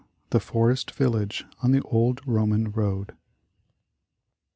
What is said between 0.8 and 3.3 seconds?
VILLAGE ON THE OLD ROMAN ROAD.